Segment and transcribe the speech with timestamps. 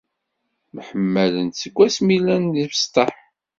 [0.73, 3.13] Myeḥmalen seg wasmi llan d ibesṭaḥ